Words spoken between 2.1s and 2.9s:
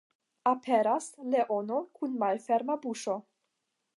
malferma